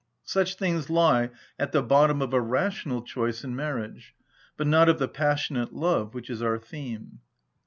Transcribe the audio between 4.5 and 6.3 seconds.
but not of the passionate love, which